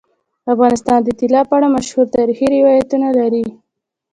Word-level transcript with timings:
افغانستان 0.53 0.99
د 1.03 1.09
طلا 1.19 1.41
په 1.49 1.53
اړه 1.57 1.67
مشهور 1.77 2.05
تاریخی 2.17 2.47
روایتونه 2.55 3.07
لري. 3.19 3.45